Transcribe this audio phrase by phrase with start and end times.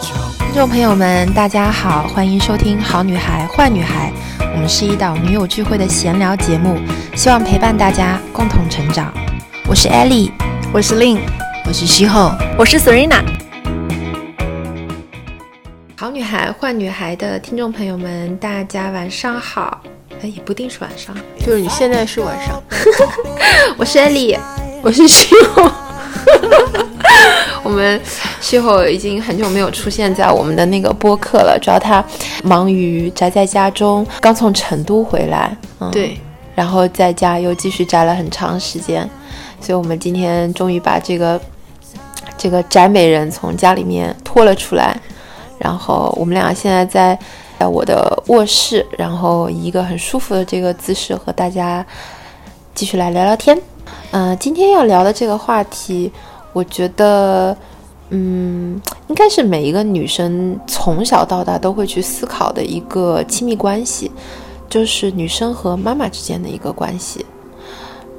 [0.00, 4.12] 听众朋友们，大家好，欢迎收听《好女孩坏女孩》，
[4.52, 6.78] 我们是一档女友聚会的闲聊节目，
[7.14, 9.12] 希望陪伴大家共同成长。
[9.66, 10.30] 我是 Ellie，
[10.72, 11.20] 我是 Lin，
[11.66, 13.22] 我是西后，我是 Serena。
[15.96, 19.80] 好女孩坏女孩的听众朋友们，大家晚上好。
[20.20, 22.60] 哎，也不定是晚上，就是你现在是晚上。
[23.78, 24.36] 我是 Ellie，
[24.82, 25.70] 我是西后。
[27.68, 28.00] 我们
[28.40, 32.02] 西后已经很久没有出现在我们的那个播客了，主要他
[32.42, 36.18] 忙于宅在家中，刚从成都回来，嗯、对，
[36.54, 39.06] 然后在家又继续宅了很长时间，
[39.60, 41.38] 所以我们今天终于把这个
[42.38, 44.98] 这个宅美人从家里面拖了出来，
[45.58, 47.18] 然后我们俩现在在
[47.58, 51.84] 在我的卧室，然后以一个很舒服的这个姿势和大家
[52.74, 53.60] 继续来聊聊天。
[54.12, 56.10] 嗯，今天要聊的这个话题。
[56.52, 57.56] 我觉得，
[58.10, 64.10] 嗯，应该是每一个女生从小到大都会去思考的一个亲密关系，
[64.68, 67.24] 就是女生和妈妈之间的一个关系。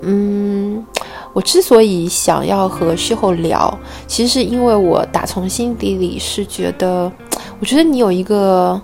[0.01, 0.85] 嗯，
[1.33, 3.77] 我之所以想要和事后聊，
[4.07, 7.11] 其实是因为我打从心底里是觉得，
[7.59, 8.79] 我觉得你有一个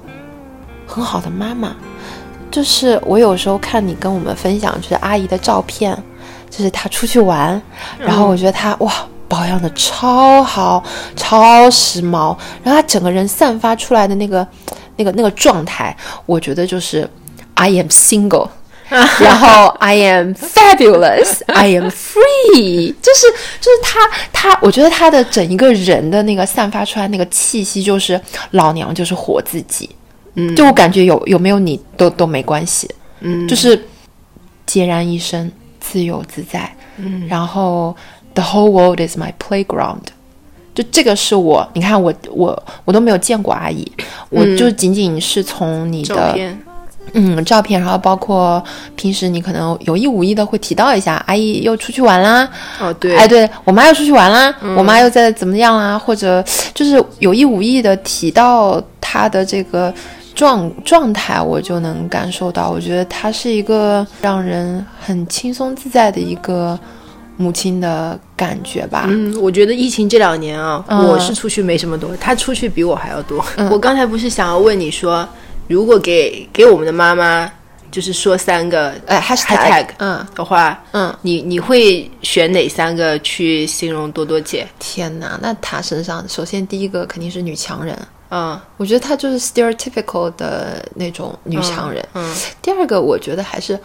[0.85, 1.73] 很好的妈妈，
[2.51, 5.97] 就是我有时候看你跟我们分享，就是阿姨的照片，
[6.49, 7.61] 就是她出去玩，
[7.97, 8.91] 然后我觉得她哇。
[9.27, 10.83] 保养的超好，
[11.15, 14.47] 超时髦，然后他整个人散发出来的那个、
[14.97, 15.95] 那个、那个状态，
[16.25, 17.09] 我觉得就是
[17.55, 18.47] I am single，
[18.89, 23.27] 然后 I am fabulous，I am free， 就是
[23.59, 23.99] 就是他
[24.31, 28.19] 他，我觉得他的整一个人的那个散发出来那个气息，就是
[28.51, 29.89] 老娘就是活自己，
[30.35, 32.89] 嗯，就我感觉有有没有你都都没关系，
[33.21, 33.75] 嗯，就是
[34.67, 37.95] 孑然一身，自由自在，嗯，然后。
[38.35, 40.01] The whole world is my playground，
[40.73, 43.89] 就这个是我，你看我我我都没有见过阿姨，
[44.29, 46.37] 我就仅仅是从你的
[47.13, 48.61] 嗯照片，然后包括
[48.97, 52.45] 平时你可能有意无意的会提到一下，阿姨又出去玩啦，
[52.81, 56.43] 哦对，哎对我妈又出去玩啦，我妈又在怎么样啦，或者
[56.73, 59.93] 就是有意无意的提到她的这个
[60.33, 66.77] 状状态，我就能感受到，我觉得她是一个让人很轻松自在的一个。
[67.37, 73.43] 母亲的感觉吧，嗯，我觉得疫情这两年啊，我是出去没什么多，他出去比我还要多。
[73.69, 75.27] 我刚才不是想要问你说，
[75.67, 77.51] 如果给给我们的妈妈，
[77.91, 84.67] 就是说三个呃 hashtag，嗯的话，嗯，你你会选哪三个去形容多多姐？
[84.79, 87.97] 天哪，那她身上首先第一个肯定是女强人，
[88.31, 92.05] 嗯，我觉得她就是 stereotypical 的那种女强人。
[92.13, 93.79] 嗯，第二个我觉得还是，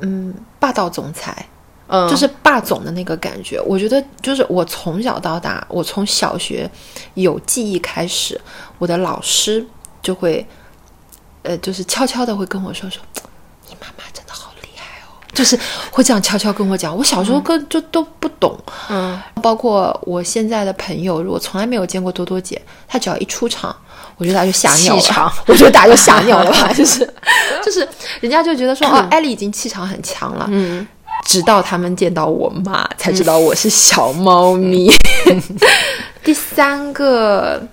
[0.00, 1.46] 嗯，霸道总裁。
[1.92, 6.70] 嗯，就是霸总的那个感觉，我觉得就是我从小到大，我从小学
[7.14, 8.40] 有记忆开始，
[8.78, 9.66] 我的老师
[10.00, 10.46] 就会，
[11.42, 13.02] 呃，就是悄悄的会跟我说说，
[13.68, 15.58] 你妈妈真的好厉害哦，就是
[15.90, 16.96] 会这样悄悄跟我讲。
[16.96, 18.56] 我小时候跟就都不懂，
[18.88, 23.74] 嗯，包括我现在的朋友，如果从来没有见过多多姐，她只要一出场，
[24.16, 26.98] 我觉得她就吓尿了，我觉得大家就吓尿了吧，就是
[27.64, 27.80] 就是
[28.20, 30.86] 人家就觉得说， 哦，艾丽已经气场很强了，嗯。
[31.24, 34.90] 直到他们见到我妈，才知道我是小猫咪。
[36.24, 37.66] 第三个，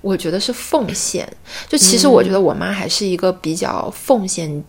[0.00, 1.30] 我觉得是奉献。
[1.68, 4.64] 就其实我觉得我妈还是一个比较奉献，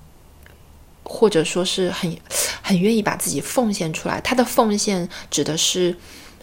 [1.03, 2.15] 或者说是很
[2.61, 4.19] 很愿意把自己奉献出来。
[4.21, 5.95] 她的奉献指的是，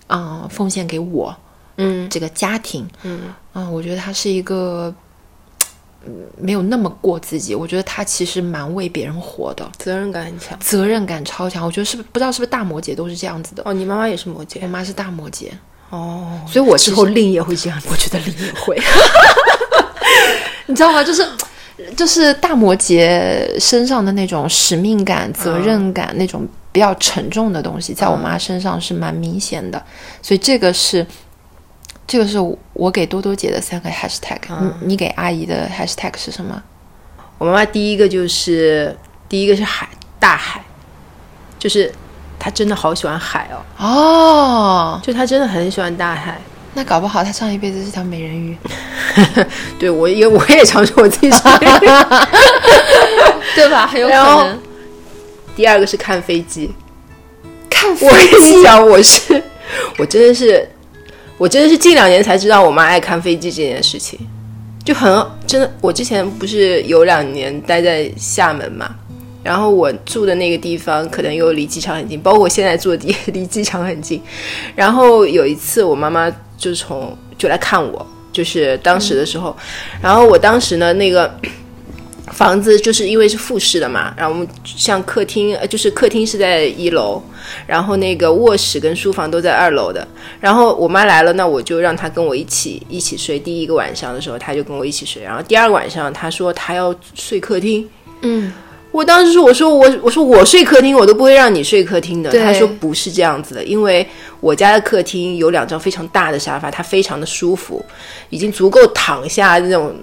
[0.08, 1.36] 嗯，奉献给我，
[1.76, 4.94] 嗯，这个家庭，嗯，嗯，我觉得她是一个。
[6.36, 11.64] 没有那么过自己，我觉得他其实蛮为别人活的，责任感很强，责任感超强。
[11.64, 13.72] 我觉得是不不知道是不是大摩羯都是这样子的哦。
[13.72, 15.48] 你妈妈也是摩羯，我妈是大摩羯
[15.90, 18.76] 哦，所以我之后令也会这样，我觉得令也会，
[20.66, 21.02] 你知道吗？
[21.02, 21.26] 就是
[21.96, 29.82] 就是大摩羯身上的那种使命感、责任感，那种比较沉重的东西，在我妈身上是蛮明显的，
[30.22, 31.06] 所以这个是。
[32.06, 32.38] 这个是
[32.74, 36.62] 我给多多姐的三个 hashtag，你你给阿姨的 hashtag 是什么？
[37.38, 38.94] 我妈妈第一个就是
[39.28, 39.88] 第一个是海，
[40.20, 40.62] 大海，
[41.58, 41.90] 就是
[42.38, 43.64] 她真的好喜欢海哦。
[43.82, 46.38] 哦，就她真的很喜欢大海。
[46.74, 48.56] 那搞不好她上一辈子是条美人鱼。
[49.80, 51.42] 对，我也我也常说我自己是
[53.56, 53.86] 对吧？
[53.86, 54.60] 很有可能。
[55.56, 56.70] 第二个是看飞机，
[57.70, 58.06] 看飞机。
[58.06, 59.42] 我跟你讲，我是
[59.96, 60.68] 我真的是。
[61.36, 64.18] 我真的是近两年才知道我妈爱看飞机这件事情，
[64.84, 65.70] 就很真的。
[65.80, 68.94] 我之前不是有两年待在厦门嘛，
[69.42, 74.22] 然后我住的那个地方可能又离机场很近，包括我现在住的地离机场很近。
[74.76, 79.56] 然后有一次我妈妈就从就来看我，就是当时的时候，
[80.00, 81.32] 然后我当时呢那个。
[82.34, 87.22] 房子就是因为是复式的嘛，然后我们像客厅，呃，就是客厅是在一楼，
[87.64, 90.04] 然后那个卧室跟书房都在二楼的。
[90.40, 93.38] 然后我妈来了，那我就让她跟我一起一起睡。
[93.38, 95.22] 第一个晚上的时候，她就跟我一起睡。
[95.22, 97.88] 然后第二个晚上，她说她要睡客厅。
[98.22, 98.52] 嗯，
[98.90, 102.32] 我当时说，我说我我说我睡客厅，我都不会让你睡客厅的。
[102.32, 104.04] 对她说不是这样子的，因为
[104.40, 107.80] 我家的客厅有两张非常大的沙发，它非常的舒服，
[108.28, 109.94] 已经足够躺下那种。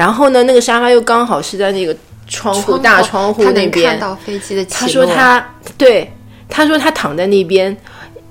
[0.00, 1.94] 然后呢，那个沙发又刚好是在那个
[2.26, 3.90] 窗户大窗户那边。
[3.90, 4.00] 看。
[4.00, 6.10] 到飞机的起他说他对，
[6.48, 7.76] 他说他躺在那边，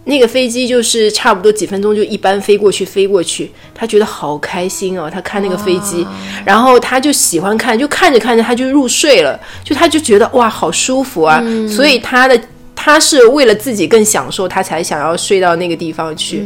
[0.05, 6.03] 那个飞机就是差不多几分钟就一班飞过去，飞过去，他觉得好开心哦，他看那个飞机，
[6.43, 11.39] 然后他就喜欢看，就看着看着他就入睡了，就他就觉得哇好舒服啊，
[11.69, 12.41] 所以他的
[12.75, 16.43] 他是为了自己更享受，他才想要睡到那个地方去，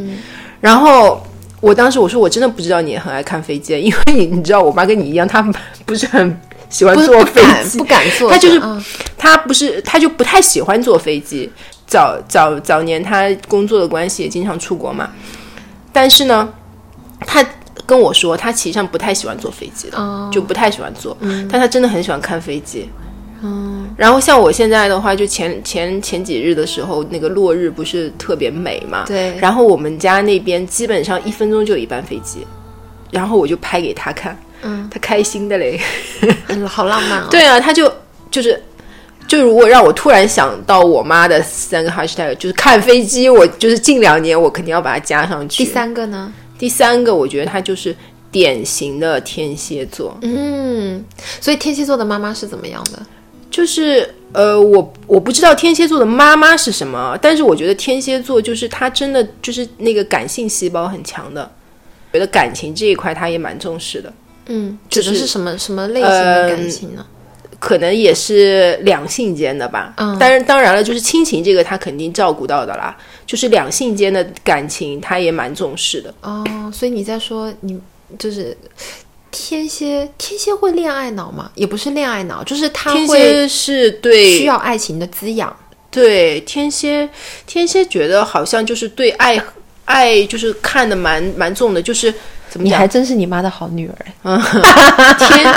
[0.60, 1.26] 然后。
[1.64, 5.42] 我当时我说我真的不知道你也很爱看飞机，因为你你知道我妈跟你一样，她
[5.86, 8.84] 不是很喜欢坐飞机，不敢坐她，就是嗯。
[9.18, 11.50] 他不是，她就不太喜欢坐飞机。
[11.88, 15.10] 早早早年她工作的关系也经常出国嘛，
[15.94, 16.52] 但是呢，
[17.22, 17.42] 她
[17.86, 20.30] 跟我说她其实上不太喜欢坐飞机的，哦。
[20.34, 21.16] 就不太喜欢坐，
[21.50, 22.90] 但她真的很喜欢看飞机。
[23.44, 29.04] 嗯，然后像我现在的话，就前前前几日的时候，那个落日不是特别美嘛？
[29.06, 32.48] 对然后我们家那边基本上一分钟就有一班飞机，
[33.12, 35.80] 然后我就拍给他看，嗯，他开心的嘞。
[36.48, 37.28] 嗯，好浪漫哦。
[37.32, 37.92] 对啊，他就
[38.32, 38.58] 就是
[39.28, 45.66] 就如果让我突然想到我妈的三个 hashtag，就是看飞机，我就是近两年我肯定要把它加上去。
[45.66, 46.32] 第三个呢？
[46.58, 47.94] 第三个，我觉得他就是
[48.32, 51.04] 典型的天蝎座，嗯，
[51.42, 53.06] 所以天蝎座的妈妈是怎么样的？
[53.54, 61.52] 就是呃，我我不知道天蝎座的妈妈是什么，但是我觉得天蝎座就是他真的就是那个感性细胞很强的，
[62.12, 64.12] 觉得感情这一块他也蛮重视的。
[64.48, 67.06] 嗯，就是指的是什么什么类型的感情呢？
[67.60, 72.98] 可能也是两性间的吧，嗯但是当然了，就是亲情这个他肯定照顾到的啦，
[73.28, 76.12] 就是两性间的感情他也蛮重视的。
[76.22, 77.80] 哦，所以你在说你
[78.18, 78.58] 就是
[79.34, 81.50] 天蝎，天蝎会恋爱脑吗？
[81.56, 85.54] 也不是恋爱脑，就是他天会蝎是对需要爱情的滋养。
[85.90, 87.10] 对天蝎，
[87.46, 89.42] 天蝎觉得好像就是对爱
[89.86, 92.14] 爱就是看的蛮蛮重的，就是
[92.50, 92.88] 怎么你还？
[92.88, 93.96] 真是你妈的好女儿。
[95.28, 95.54] 天，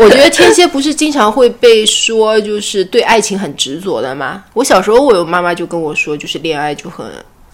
[0.00, 4.44] 我觉得天蝎不是经常会被说就是对爱情很执着的吗？
[4.54, 7.06] 我小时候我妈妈就跟我说，就是恋爱就很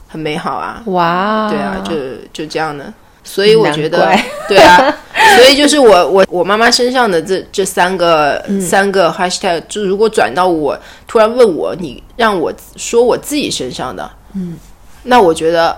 [0.09, 1.95] 很美好啊，哇，对啊，就
[2.33, 2.93] 就这样的。
[3.25, 4.13] 所以我觉得，
[4.49, 4.95] 对啊，
[5.37, 14.59] 所以就是我我我妈妈身上的这这三个、三个 hashtag，就如果转到我突然问我，你让我说我自己身上的，嗯，
[15.05, 15.77] 那我觉得，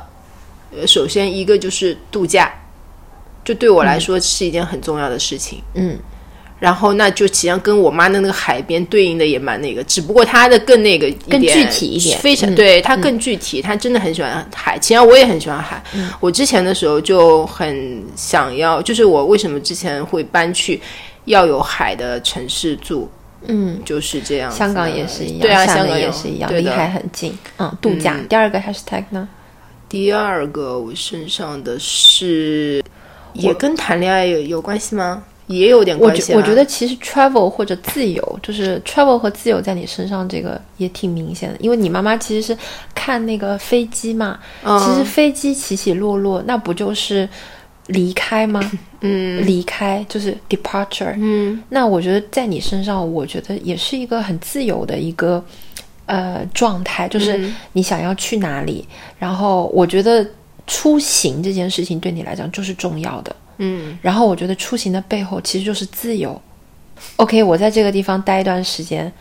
[0.76, 2.52] 呃，首先一个就是度假，
[3.44, 5.98] 就对我来说是一件很重要的事情，嗯。
[6.64, 14.78] 然后，那就实际上跟我妈的那个海边对应的也蛮那个，只不过她的更那个一更具体一点非常、嗯对她更具体，她真的很喜欢海。
[14.78, 20.80] 其实我也很喜欢海，嗯我之前的时候就很想要，就是我为什么之前会搬去
[21.26, 23.10] 要有海的城市住，
[23.46, 24.50] 嗯，就是这样。
[24.50, 27.36] 香港也是一样，对啊，香港也是一样，离海很近。
[27.58, 28.16] 嗯，度假。
[28.26, 29.28] 第二个 hashtag 呢？
[29.86, 32.82] 第二个我身上的是，
[33.34, 35.22] 也跟谈恋爱有有关系吗？
[35.46, 36.34] 也有点我关系、啊。
[36.34, 42.58] 觉我觉得其实 travel 或者自由，就是 travel 和自由在你身上这个也挺明显的，因为你妈妈其实是
[42.94, 47.28] 看那个飞机嘛，嗯其实飞机起起落落，那不就是
[47.88, 48.60] 离开吗？
[49.06, 51.14] 嗯离开就是 departure。
[51.18, 55.44] 嗯那我觉得在你身上，我觉得也是一个很自由的一个
[56.06, 58.88] 呃状态，就是嗯你想要去哪里，
[59.18, 60.26] 然后我觉得
[60.66, 63.36] 出行这件事情对你来讲就是重要的。
[63.58, 63.98] 嗯。
[64.02, 66.40] 然后我觉得出行的背后其实就是自由。
[67.16, 69.12] OK，我在这个地方待一段时间，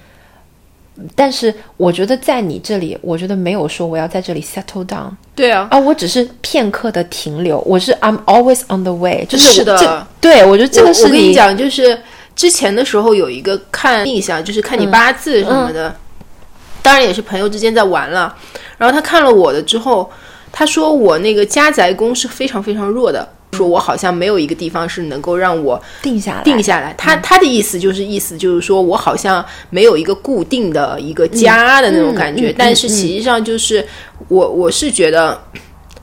[1.15, 9.77] 但是我觉得在你这里，我觉得没有说我要在这里 settle down 对啊，啊，我只是片刻的停留，我是 I'm always on the way，就是我是的。
[9.77, 11.99] 这对我觉得这个是你我跟你讲，就是
[12.35, 15.93] 之前的时候有一个看印象，就是看你八字什么的，
[16.83, 18.35] 当然也是朋友之间在玩了。
[18.77, 20.09] 然后他看了我的之后，
[20.51, 26.93] 他说我那个家宅宫是非常非常弱的，说我好像没有一个地方是能够让我定下来，定下来。
[26.98, 33.86] 他他的意思就是意思就是说我好像没有一个固定的一个家的那种感觉，嗯嗯嗯但是实际上就是
[34.27, 35.39] 我我是觉得。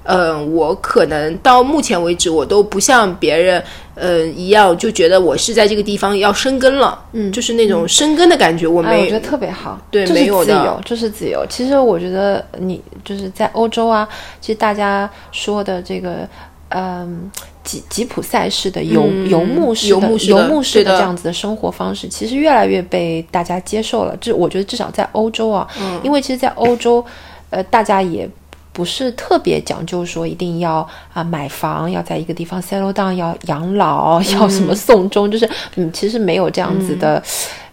[0.05, 3.63] 嗯，我可能到目前为止，我都不像别人，
[3.95, 11.45] 嗯一样，就觉得我是在这个地方要生根了，嗯，就是那种生根的感觉，我哎，没我觉得特别好，对没有的自由，就是自由。
[11.51, 14.09] 其实我觉得你就是在欧洲啊，
[14.41, 16.27] 其实大家说的这个
[16.71, 17.31] 嗯
[17.63, 24.17] 吉吉普赛式的游、嗯游牧式的游牧式的游牧式的的这样子的生活方式，其实越来越被大家接受了。
[24.21, 27.05] 这我觉得至少在欧洲啊，嗯因为其实，在欧洲，
[27.51, 28.29] 呃，大家也
[28.73, 37.23] 不是特别讲究说一定要啊、买房，要在一个地方 settle down，要养老，要什么送终，就是嗯，其实没有这样子的、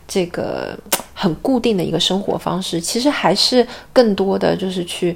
[0.07, 0.77] 这个
[1.13, 5.15] 很固定的一个生活方式，其实还是更多的就是去。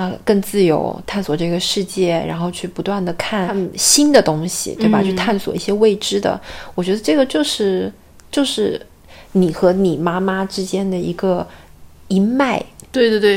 [0.00, 5.02] 啊，更自由探索这个世界，然后去不断的看新的东西，对吧？
[5.02, 6.40] 去探索一些未知的。
[6.74, 7.92] 我觉得这个就是
[8.30, 8.80] 就是
[9.32, 11.46] 你和你妈妈之间的一个
[12.08, 13.34] 一脉，对对对，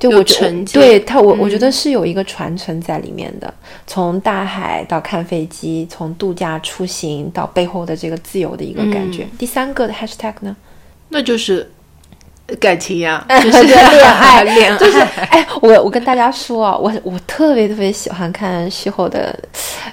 [0.00, 3.52] 有对我觉承接对他，我我觉得是有一个传承在里面的。
[3.86, 9.26] 从大海到看飞机，从度假出行到背后的这个自由的一个感觉。
[9.38, 10.56] 第三个的 hashtag 呢？
[11.10, 11.70] 那就是
[12.58, 14.98] 感情呀， 就是恋爱恋爱，就是
[15.30, 19.38] 哎，我我跟大家说啊，我我特别特别喜欢看西后的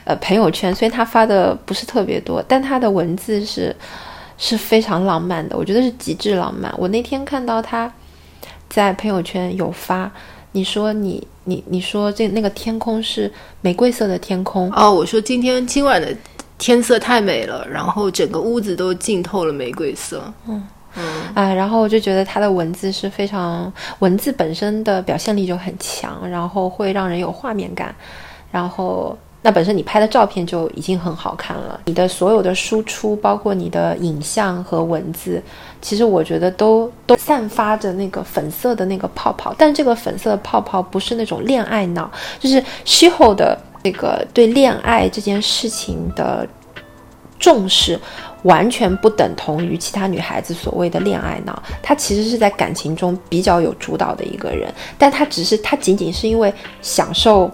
[0.06, 3.76] 呃朋友圈，虽然他发的不是特别多，但他的文字是
[4.38, 6.74] 是非常浪漫的，我觉得是极致浪漫。
[6.78, 7.92] 我那天看到他
[8.70, 10.12] 在朋友圈有发，
[10.52, 16.16] 你说你你你说这那个天空是玫瑰色的天空，哦，我说今天今晚的
[16.58, 20.22] 天色太美了，然后整个屋子都浸透了玫瑰色。
[21.34, 27.94] 啊，然后我就觉得他的文字是非常，文字本身的表现力就很强，然后会让人有画面感，
[28.52, 35.42] 然后那本身你拍的照片就已经很好看了，你的所有的输出，包括你的影像和文字，
[35.82, 46.46] 其实我觉得都都散发着那个粉色的那个泡泡，但这个粉色的泡泡不是那种恋爱脑，就是西后的那个对恋爱这件事情的
[47.40, 47.98] 重视。
[48.44, 57.52] 完全不等同于其他女孩子所谓的恋爱脑，她其实是在感情中比较有主导的一个人，但她只是她仅仅是因为享受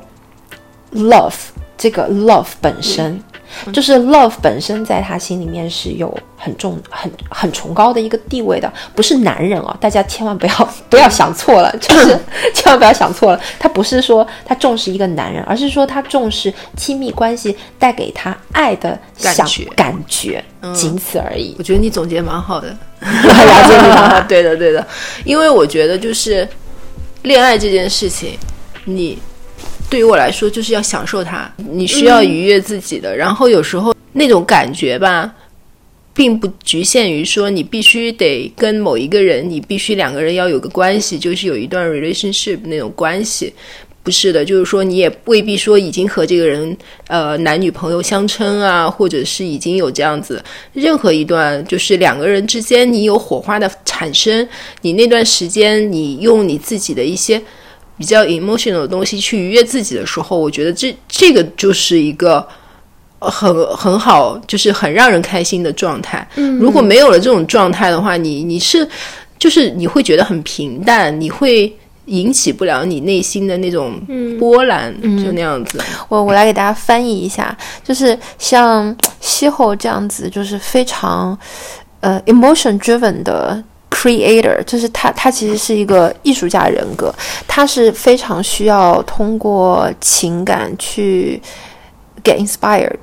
[0.94, 1.34] love
[1.78, 3.22] 这个 love 本身，
[3.72, 12.18] 就是 love 本身在他心里面是有很重、很很崇高的一个地位的，不是男人哦，大家千万不要不要想错了，就是
[12.54, 20.44] 千万不要想错了，他不是说他重视一个男人，而是说他重视亲密关系带给他爱的感觉感觉，
[20.74, 21.56] 仅此而已。
[21.58, 22.68] 我觉得你总结蛮好的，
[23.00, 24.86] 了解你了 对的对的，
[25.24, 26.48] 因为我觉得就是
[27.24, 28.38] 恋爱这件事情，
[28.86, 29.18] 你
[29.94, 35.32] 对于我来说就是要享受它，你需要愉悦自己的，然后有时候那种感觉吧。
[36.16, 43.54] 并不局限于说你必须得跟某一个人，你必须两个人要有个关系，就是有一段 relationship 那种关系，
[44.02, 46.76] 不是的，就是说你也未必说已经和这个人
[47.08, 50.44] 呃男女朋友相称啊，或者是已经有这样子。
[50.74, 54.48] 任何一段就是两个人之间你有火花的产生，
[54.82, 57.40] 你那段时间你用你自己的一些
[58.04, 62.46] 比较 emotional 的东西去愉悦自己的时候，我觉得这这个就是一个。
[63.26, 66.28] 很很好，就是很让人开心的状态。
[66.36, 68.86] 嗯，如果没有了这种状态的话，你你是
[69.40, 71.74] 就是你会觉得很平淡，你会
[72.08, 73.94] 引起不了你内心的那种
[74.38, 74.94] 波澜，
[75.24, 75.82] 就那样子。
[76.10, 81.38] 我我来给大家翻译一下，就是像西后这样子，就是非常
[82.02, 83.64] 呃 emotion driven 的
[83.94, 87.14] creator，就是他他其实是一个艺术家人格，
[87.48, 91.42] 他是非常需要通过情感去
[92.24, 93.00] get inspired，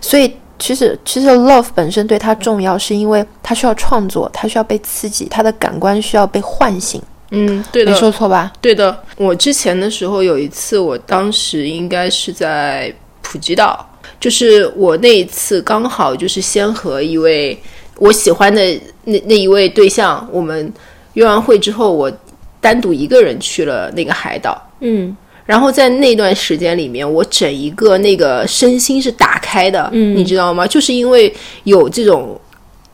[0.00, 0.36] 所以。
[0.56, 7.02] 其实，其实 love 本身对他重要，是因为他需要创作，他需要被刺激，他的感官需要被唤醒。
[7.32, 8.50] 嗯，对的，没说错吧？
[8.60, 8.96] 对的。
[9.16, 13.84] 我之前的时候有一次，我当时应该是在普吉岛，
[14.20, 17.60] 就是我那一次刚好就是先和一位
[17.98, 20.72] 我喜欢的那那一位对象，我们
[21.14, 22.12] 约完会之后，我
[22.60, 24.60] 单独一个人去了那个海岛。
[24.80, 30.16] 嗯，然后在那段时间里面，我整一个那个身心是打开的，嗯。
[30.16, 30.66] 你知道吗？
[30.66, 31.32] 就是因为
[31.64, 32.38] 有这种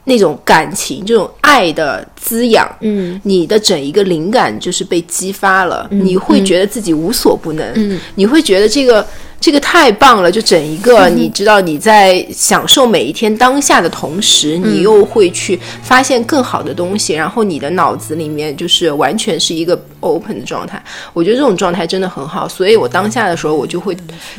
[0.05, 8.01] 那种感情、这种爱的滋养，嗯，你的整一个灵感就是被激发了，你会觉得自己无所不能，嗯。
[8.17, 9.07] 你会觉得这个
[9.41, 20.83] 这个太棒了，就整一个，你知道你在享受每一天当下的同时，你又会去发现更好的东西，然后你的脑子里面就是完全是一个 open 的状态。
[21.15, 23.97] 我觉得这种状态真的很好，所以我当下的时候，我就会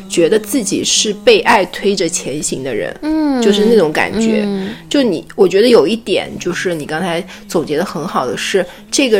[0.08, 4.48] 觉得自己是被爱推着前行的人，嗯，就是那种感觉。
[4.88, 9.20] 就你，我觉得有一点就是你刚才总结的很好的是这个。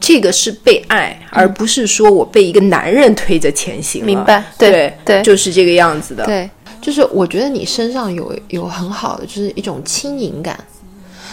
[0.00, 4.04] 这个是被爱，而不是说我被一个男人推着前行。
[4.04, 6.24] 明白对对对就是这个样子的。
[6.24, 6.48] 对，
[6.80, 10.58] 就是我觉得你身上有有很好的，就是一种轻盈感，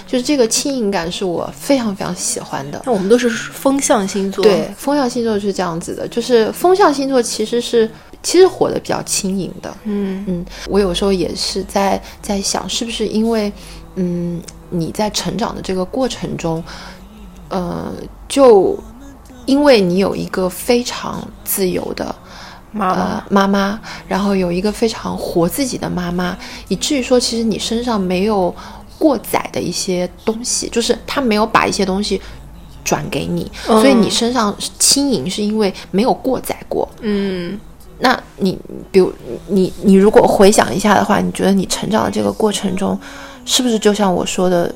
[0.07, 2.81] 就是这个轻盈感是我非常非常喜欢的。
[2.85, 7.89] 那我们都是风象星座，对，风象星座是这样子的，就是风象星座其实是
[8.23, 9.71] 其实活得比较轻盈的。
[9.83, 13.51] 嗯嗯，我有时候也是在在想，是不是因为
[13.95, 14.41] 嗯
[14.71, 16.61] 你在成长的这个过程中，
[17.49, 17.91] 呃，
[18.27, 18.77] 就
[19.45, 22.15] 因为你有一个非常自由的。
[22.77, 26.37] 妈妈呃，妈妈，然后有一个非常活自己的妈妈，
[26.67, 28.53] 以至于说，其实你身上没有
[28.99, 32.21] 过载的一些东西，就是他没有把一些东西
[32.83, 36.85] 转给你，嗯所以你身上轻盈是因为没有过载过。
[36.99, 37.57] 嗯
[37.99, 38.59] 那你，
[38.91, 39.13] 比如
[39.47, 42.99] 你，你如果回想一下的话，你觉得你成长的这个过程中，
[43.45, 44.69] 是不是就像我说的，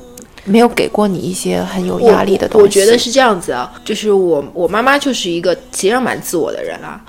[0.44, 2.62] 没有给过你一些很有压力的东西？
[2.62, 7.00] 我我觉得是这样子啊，就是我我妈妈就是一个其实上蛮自我的人啊，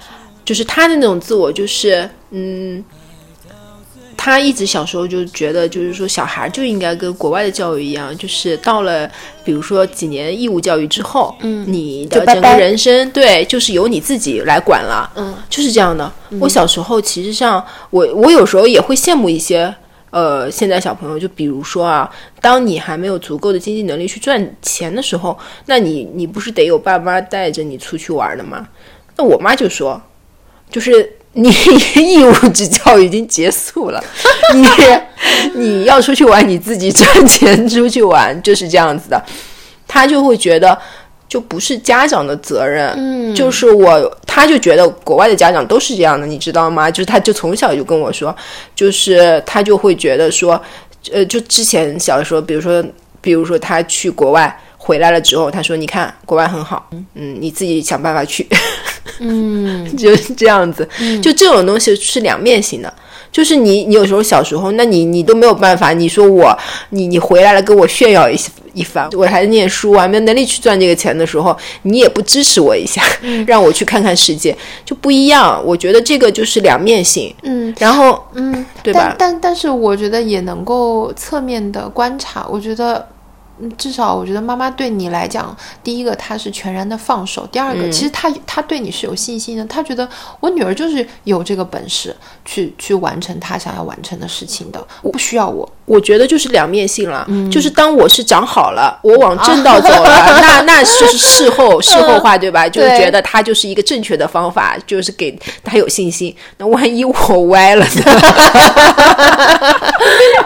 [0.43, 2.83] 就是她的那种自我就是嗯。
[4.23, 9.09] 她一直小时候就觉得，就是说小孩就应该跟国外的教育一样，就是到了
[9.43, 16.11] 比如说几年义务教育之后，嗯，你的整个人生对，就是由你自己来管了，嗯，就是这样的。
[16.39, 19.73] 我小时候其实上，我我有时候也会羡慕一些
[20.11, 28.67] 呃现在小朋友，就比如说啊，当你还没有足够的经济能力去赚钱的时候，那你你不是得有爸妈带着你出去玩的吗？
[29.17, 29.99] 那我妈就说，
[30.69, 31.49] 就是你
[31.95, 34.03] 义务之教已经结束了，
[34.53, 34.67] 你
[35.55, 39.23] 你要出去玩，你自己赚钱出去玩，就是这样子的。
[39.87, 40.77] 她就会觉得。
[41.31, 46.89] 就不是家长的责任，嗯就是我，他就觉得国外的家长都是这样的，你知道吗？
[46.89, 48.33] 就是他就从小就跟我说，
[48.73, 50.59] 就是他就会觉得说，
[51.11, 52.81] 呃，就之前小的时候，比如说，
[53.19, 58.47] 比如说他去国外回来了之后，他说，你看国外很好，嗯，你自己想办法去，
[59.19, 60.87] 嗯， 就是这样子，
[61.21, 62.93] 就这种东西是两面性的。
[63.31, 65.93] 就是你，你有时候小时候，那你你都没有办法。
[65.93, 66.57] 你说我，
[66.89, 68.37] 你你回来了跟我炫耀一
[68.73, 73.01] 一番，我还在念书，我还没有能力去赚这个钱的时候，你也不支持我一下，
[73.47, 75.61] 让我去看看世界，就不一样。
[75.65, 83.07] 我觉得这个就是两面性，嗯，然后嗯，对吧但但但是我觉得也能够侧面的观察，我觉得。
[83.61, 90.07] 嗯，至少我觉得妈妈对你来讲，第一个她是全然的放手，第二个、嗯其实她她对你是有信心的，她觉得
[90.39, 95.69] 我女儿就是有这个本事去去完成她想要完成的事情的，我不需要我。
[95.85, 102.67] 我觉得就是两面性了，嗯就是当我是长好了，我往正道走了， 那那就是事后事后话，对吧？
[102.69, 106.33] 就是觉得他就是一个正确的方法，就是给他有信心。
[106.57, 108.01] 那万一我歪了呢？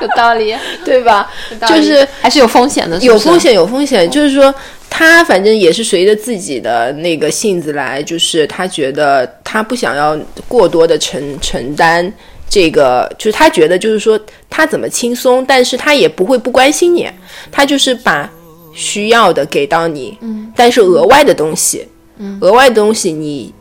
[0.01, 1.29] 有道理，对吧？
[1.67, 3.39] 就是还是有风险的，是是有风。
[3.39, 4.09] 险，有风险。
[4.09, 4.53] 就是说，
[4.89, 10.17] 他反正也是随着自己的那个性子来，就是他觉得他不想要
[10.47, 12.11] 过多的承承担
[12.55, 14.17] 这个，就是他觉得就是说
[14.49, 17.05] 他怎么轻松，但是他也不会不关心你，
[17.51, 18.31] 他就是把
[18.73, 21.85] 需要的给到你，嗯，但是额外的东西，
[22.17, 23.53] 嗯，额外的东西你。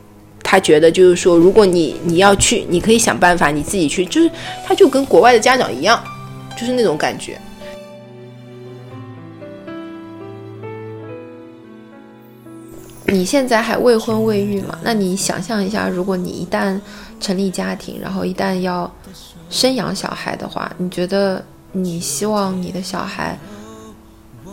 [0.46, 4.30] 他觉得就是说，如果你你要去，你可以想办法你自己去，就是
[4.64, 5.98] 他就跟国外的家长一样，
[6.54, 7.40] 就是那种感觉。
[13.06, 14.78] 你现在还未婚未育嘛？
[14.82, 16.78] 那你想象一下，如果你一旦
[17.20, 18.90] 成立家庭，然后一旦要
[19.48, 23.38] 生养小孩的话，你觉得你希望你的小孩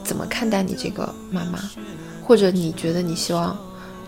[0.04, 1.60] 怎么看待你这个妈妈？
[2.26, 3.58] 或者你觉得你希望？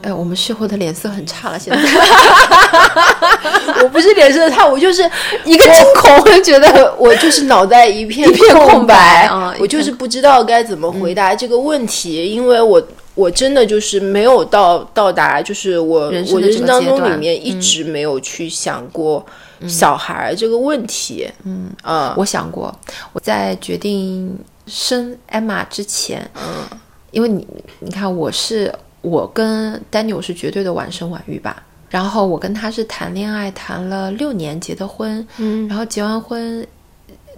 [0.04, 1.80] 哎，我们事后的脸色很差了，现在
[3.82, 5.02] 我不是脸色差，我就是
[5.46, 19.23] 一个惊恐，我觉得我就是脑袋一片一片空空白啊我就是不知道该怎么回答这个问题，因为我我真的就是没有到到达，就是我我人生当中里面一直没有去想过
[19.67, 21.69] 小孩这个问题，嗯。
[21.84, 22.73] 啊，我想过，
[23.12, 26.65] 我在决定生 Emma 之前，嗯，
[27.12, 27.47] 因为你
[27.80, 35.67] 你看，我是我跟 Daniel 是绝对的晚生晚育吧，然后我跟他是谈恋爱谈了六年，结的婚，嗯。
[35.67, 36.65] 然后结完婚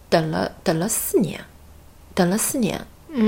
[0.10, 1.40] 等了等了四年，
[2.14, 2.80] 等了四年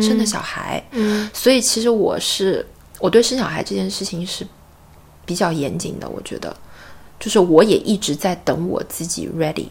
[0.02, 1.30] 生的小孩，嗯。
[1.34, 2.66] 所以其实我是
[3.00, 4.46] 我对生小孩这件事情是
[5.26, 6.56] 比较严谨的，我觉得，
[7.20, 9.68] 就是我也一直在等我自己 ready，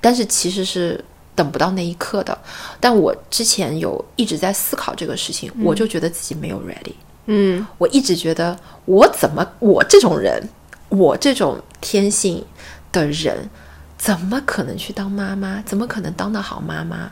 [0.00, 1.02] 但是其实是
[1.34, 2.36] 等不到那一刻的。
[2.80, 6.94] 但我之前有一直在思考这个事情，我就觉得自己没有 ready，
[7.26, 7.66] 嗯。
[7.78, 10.48] 我一直觉得我怎么我这种人，
[10.88, 12.44] 我这种天性
[12.90, 13.48] 的人，
[13.96, 15.62] 怎么可能去当妈妈？
[15.62, 17.10] 怎么可能当得好妈妈？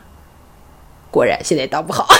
[1.11, 2.07] 果然现在当不好。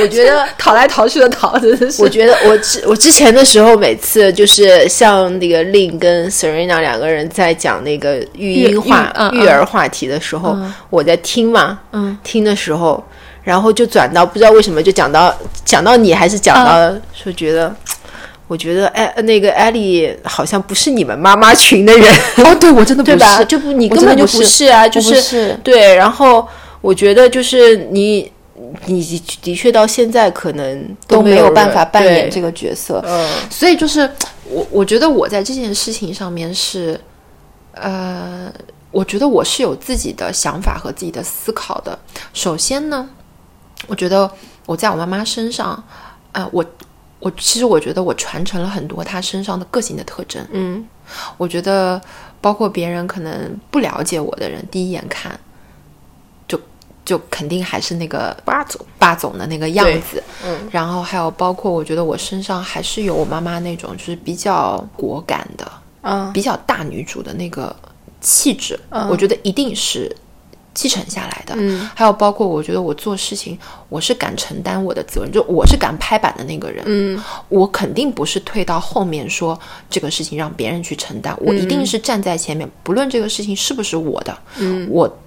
[0.00, 2.00] 我觉得逃来逃去的逃，真的是。
[2.02, 10.56] 我觉得我之我之前的时候，每次就是像那个 Lin 跟 Serena 两个人在讲那个育婴话育儿话题的时候，
[10.88, 13.04] 我在听嘛，嗯，听的时候，
[13.42, 15.34] 然后就转到不知道为什么就讲到
[15.66, 17.74] 讲到你，还是讲到说觉得
[18.50, 23.38] 我觉得艾那个艾丽好像不是你们妈妈群的人， 哦，对我真的不对吧？
[23.38, 25.94] 是，就不你根本就不是是啊，就是对。
[25.94, 26.44] 然后
[26.80, 28.28] 我觉得就是你
[28.86, 33.00] 你的的确到现在可能没都没有办法扮演这个角色。
[33.06, 34.00] 嗯所以就是
[34.48, 37.00] 我，我觉得我在这件事情上面是，
[37.74, 38.52] 呃，
[38.90, 41.96] 我觉得我是有自己的想法和自己的思考的。
[42.34, 43.08] 首先呢，
[43.86, 44.28] 我觉得
[44.66, 45.80] 我在我妈妈身上，
[46.32, 46.64] 啊、我
[47.20, 50.44] 我其实我觉得我传承了很多她身上的个性的特征。
[50.52, 50.84] 嗯
[51.36, 52.00] 我觉得
[52.40, 55.38] 包括别人可能不了解我的人，第一眼看
[56.48, 56.58] 就
[57.04, 60.22] 就肯定还是那个霸总霸总的那个样子。
[60.44, 65.64] 嗯然后还有包括我觉得我身上还是有我妈妈那种就是比较果敢的、
[66.00, 67.74] 啊比较大女主的那个
[68.22, 68.78] 气质，
[69.10, 70.14] 我觉得一定是
[70.72, 71.54] 继承下来的。
[71.56, 71.88] 嗯。
[71.94, 76.84] 还有包括我觉得我做事情，我是敢承担我的责任，就我是敢拍板的那个人。
[76.86, 77.22] 嗯。
[77.48, 84.88] 我肯定不是退到后面说这个事情让别人去承担，我一定是站在前面，不论这个事情是不是我的，嗯。
[84.90, 85.18] 我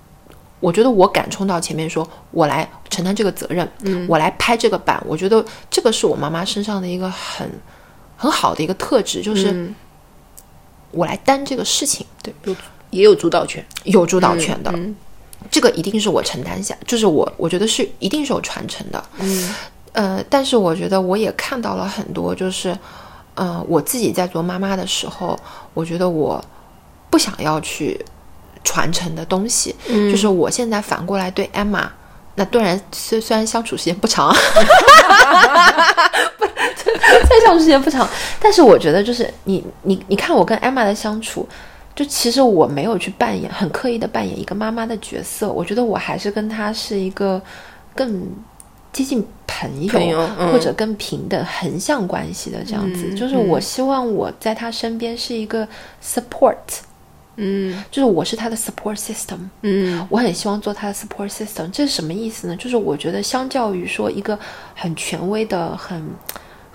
[0.59, 4.05] 我觉得我敢冲到前面说，我来承担这个责任，嗯。
[4.09, 7.49] 我来拍这个板，我觉得这个是我妈妈身上的一个很
[8.15, 9.75] 很好的一个特质，就是嗯。
[10.95, 12.55] 我来担这个事情，对，有
[12.91, 13.65] 也有主导权。
[13.85, 14.95] 有主导权的，嗯
[15.49, 19.53] 这个一定是我承担下，就是我我觉得是一定是有传承的，嗯。
[19.93, 22.75] 呃，但是我觉得我也看到了很多，就是，
[23.35, 25.39] 呃，我自己在做妈妈的时候，
[25.75, 26.43] 我觉得我
[27.11, 28.03] 不想要去
[28.63, 30.09] 传承的东西，嗯。
[30.11, 31.85] 就是我现在反过来对 Emma，
[32.33, 34.33] 那当然虽虽然相处时间不长，
[36.39, 36.45] 不
[37.27, 41.47] 虽然相处时间不长，但是我觉得就是你你你看我跟 Emma 的相处。
[41.95, 47.41] 就其实我没有去扮演很刻意的扮演一个妈妈的角色，我觉得我还是跟她是一个
[47.95, 48.27] 更
[48.91, 53.05] 接近朋友，或者更平等横向关系的这样子。
[53.09, 55.67] 嗯就是我希望我在她身边是一个
[56.03, 56.55] support，
[57.35, 59.37] 嗯就是我是她的 support system。
[59.61, 62.55] 嗯我很希望做他的 support system，这是什么意思呢？
[62.55, 64.37] 就是我觉得相较于说一个
[64.73, 66.03] 很权威的、很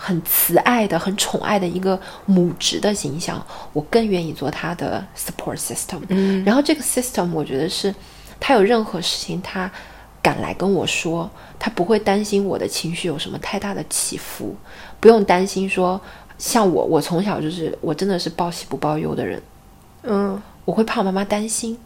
[0.01, 5.99] 很慈爱的、很宠爱的一个母职的形象，我更愿意做他的 support system。
[6.09, 7.93] 嗯然后这个 system 我觉得是
[8.39, 9.69] 他有任何事情他
[10.23, 14.55] 敢来跟我说，他不会担心我的情绪有什么太大的起伏，
[15.01, 16.01] 不用担心说
[16.39, 19.43] 像我，我从小就是我真的是报喜不报忧的人，
[20.05, 21.77] 嗯我会怕我妈妈担心。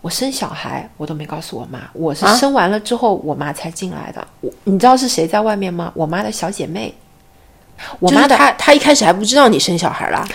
[0.00, 4.24] 我生小孩，我都没告诉我妈，我是啊生完了之后，我妈才进来的。
[4.40, 5.90] 我你知道是谁在外面吗？
[5.96, 6.94] 我妈的小姐妹。
[8.00, 10.26] 我妈的，就是他他一开始还不知道你生小孩啦，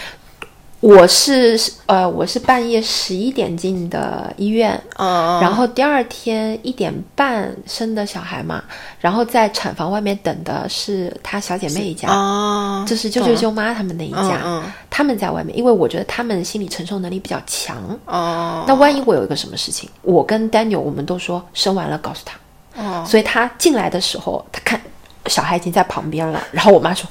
[0.80, 8.62] 我是呃，我是半夜十一点进的医院，嗯然后第二天一点半生的小孩嘛，
[9.00, 17.78] 然后在产房外面等的是她小姐妹一家，啊，就是舅舅舅妈他们那一家，嗯嗯他们在外面，因为我觉得他们心理承受能力比较强。
[18.06, 24.82] 哦那万一我有一个什么事情，我跟 Daniel 我们都说生完了告诉他，哦所以他进来的时候，他看
[25.28, 27.10] 小孩已经在旁边了，然后我妈说：“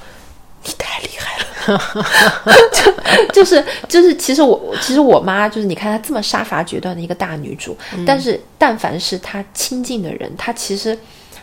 [0.65, 1.47] 你太厉害了。
[3.33, 10.99] 就”就是就是，其实我其实我妈就是你看她这么杀伐决断的一个大女主，但是但凡是她亲近的人，她其实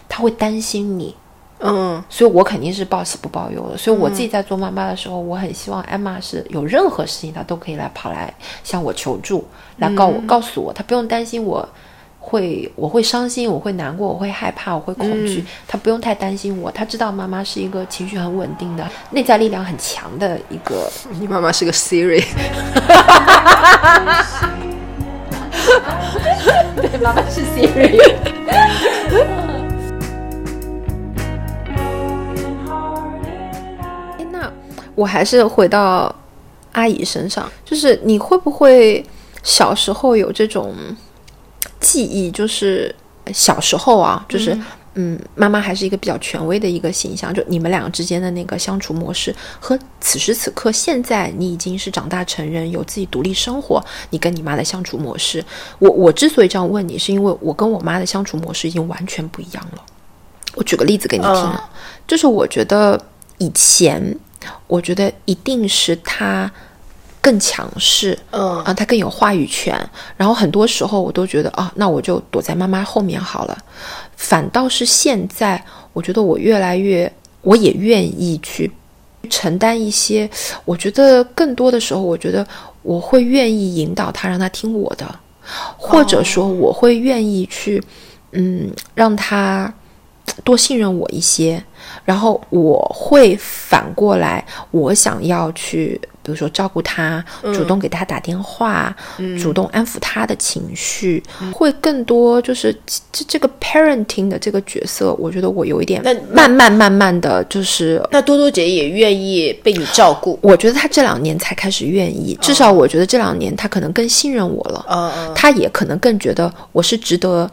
[0.08, 1.16] 她会担心你，
[1.60, 3.78] 嗯所以我肯定是报喜不报忧的。
[3.78, 11.68] 所以我自己在做妈妈的时候，我很希望 Emma 是有任何事情，她都可以来跑来向我求助，来告我、告诉我，她不用担心我
[12.20, 16.70] 会我会伤心，我会难过，我会害怕，我会恐惧，他不用太担心我。
[16.70, 20.92] 他知道妈妈是一个情绪很稳定的、内在力量很强的一个。
[21.20, 22.24] 你妈妈是个 Siri，
[26.76, 28.00] 对，妈妈是 Siri。
[34.18, 34.52] 哎， 那
[34.94, 36.14] 我还是回到
[36.74, 39.04] 阿姨身上，就是你会不会
[39.42, 40.76] 小时候有这种
[41.80, 42.30] 记忆？
[42.32, 42.94] 就是
[43.34, 44.58] 小时候啊，就是
[44.96, 55.44] 嗯妈妈还是一个比较权威的一个形象，就你们两个之间的那个相处模式，和此时此刻现在你已经是长大成人，有自己独立生活，你跟你妈的相处模式，
[55.78, 59.84] 我我之所以这样问你，是因为我跟我妈的相处模式已经完全不一样了。
[60.56, 61.70] 我举个例子给你听啊，
[62.08, 63.00] 就是我觉得
[63.38, 64.18] 以前，
[64.68, 66.52] 我觉得一定是她
[67.22, 69.78] 更强势，嗯啊，他更有话语权。
[70.16, 73.58] 然后很多时候我都觉得啊，那我就躲在妈妈后面好了。
[74.16, 78.72] 反倒是现在，我觉得我越来越，我也愿意去
[79.30, 80.30] 承担一些。
[80.66, 82.46] 我觉得更多的时候，我觉得
[82.82, 85.20] 我会愿意引导他，让他听我的，
[85.78, 87.82] 或者说我会愿意去，
[88.32, 89.74] 嗯，让他
[90.44, 91.62] 多信任我一些，
[92.06, 98.96] 然后我会反过来，我想要去，比如说照顾他，主动给他打电话，
[99.42, 102.72] 主动安抚他的情绪，会更多就是
[103.12, 108.00] 这这个 parenting 的这个角色，我觉得我有一点那慢慢慢慢的就是。
[108.12, 114.86] 那多多姐也愿意被你照顾，我觉得她这两年才开始愿意，至少我觉得这两年她可能更信任我了。
[114.88, 117.50] 嗯嗯，他也可能更觉得我是值得、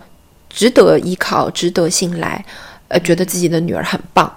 [0.50, 2.44] 值得依靠、值得信赖，
[2.88, 4.30] 呃，觉得自己的女儿很棒。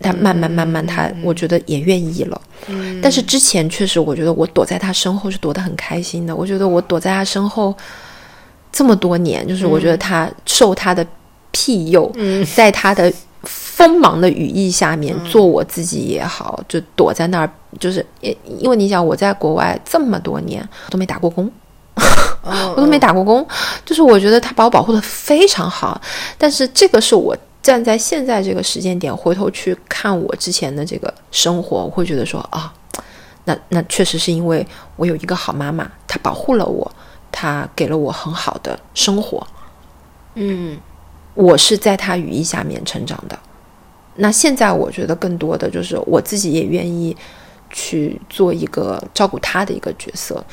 [0.00, 2.40] 他慢慢慢慢他，我觉得也愿意了。
[2.68, 6.34] 嗯，但是之前确实，我觉得我躲在他身后是躲得很开心的。
[6.34, 7.74] 我觉得我躲在他身后
[8.72, 11.06] 这么多年，就是我觉得他受他的
[11.50, 12.12] 庇佑，
[12.54, 21.50] 在他的锋芒的羽翼下面做我自己也好，就躲在那儿，就是因因为你想我在国外这么多年都没打过工。
[22.44, 23.46] 我都没打过工，
[23.86, 25.98] 就是我觉得他把我保护的非常好，
[26.36, 32.70] 但是这个是我站在现在这个时间点回头去看我之前的这个生活，我会觉得说啊，
[33.46, 34.64] 那那确实是因为
[34.96, 36.92] 我有一个好妈妈，她保护了我，
[37.32, 39.46] 她给了我很好的生活，
[40.34, 40.78] 嗯
[41.32, 43.38] 我是在她羽翼下面成长的。
[44.16, 47.16] 那现在我觉得更多的就是我自己也愿意
[47.70, 50.44] 去做一个照顾她的一个角色，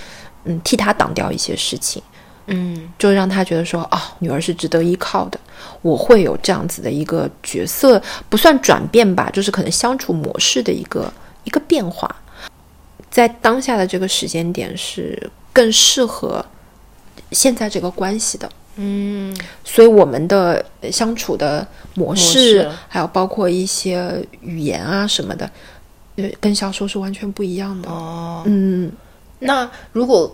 [0.46, 2.02] 嗯，替她挡掉一些事情。
[2.48, 5.40] 嗯就让他觉得说，哦，女儿是值得依靠的。
[5.82, 11.12] 我会有这样子的一个角色，不算转变吧，就是可能相处模式的一个
[11.44, 12.14] 一个变化，
[13.10, 16.44] 在当下的这个时间点是更适合
[17.32, 18.50] 现在这个关系的。
[18.76, 25.50] 嗯所以我们的相处的模式，还有包括一些语言啊什么的，
[26.16, 27.90] 呃，跟小时候是完全不一样的。
[27.90, 28.92] 哦，嗯
[29.40, 30.34] 那如果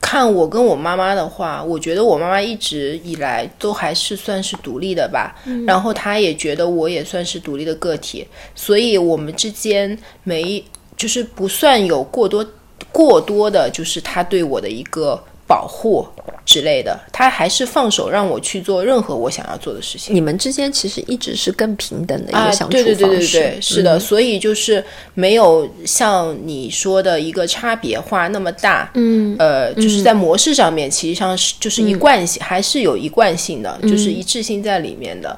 [0.00, 5.34] 看我跟我妈妈的话，我觉得我妈妈一直以来都还是算是独立的吧，
[5.66, 10.62] 然后她也觉得我也算是独立的个体，所以我们之间没
[10.96, 12.46] 就是不算有过多
[12.92, 16.06] 过多的，就是她对我的一个保护
[16.44, 20.14] 之类的，他还是放手让我去做任何我想要做的事情。
[20.14, 22.84] 你们之间其实一直是更平等的一啊个，相处方式。
[22.84, 24.84] 对对对对对，是的，嗯所以就是
[25.14, 35.36] 没有像你说的一个差别化那么大，嗯呃，就是在模式上面，其实上是就是一贯性，还是有一贯性的，嗯就是一致性在里面的。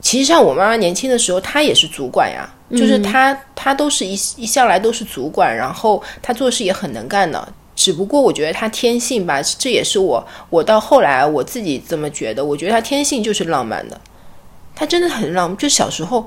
[0.00, 7.52] 其实像我妈妈年轻的时候，她也是主管呀，就是嗯她她都是一一向来都是主管，然后她做事也很能干的。
[7.74, 14.00] 只不过我觉得他天性吧，这也是我我到后来我自己这么觉得，我觉得他天性就是浪漫的，
[14.74, 15.56] 他真的很浪漫。
[15.56, 16.26] 就小时候，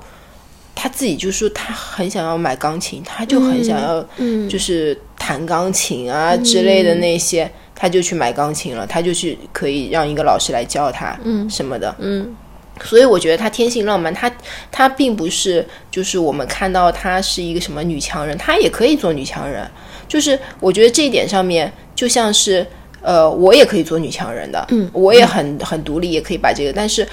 [0.73, 12.35] 他自己就说他很想要买钢琴，他就很想要嗯就是弹钢琴啊之类的那些，他就去买钢琴了，他就去可以让一个老师来教他，嗯，什么的，嗯。
[12.83, 14.29] 所以我觉得他天性浪漫，他
[14.69, 19.65] 他并不是就是我们看到他是一个什么女强人，他也可以做女强人，
[20.07, 22.65] 就是我觉得这一点上面就像是
[23.01, 27.07] 呃，我也可以做女强人的，嗯，我也很很独立，也可以把这个，但是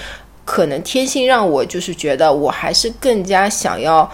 [0.45, 4.11] 可能天性让我就是觉得我还是更加想要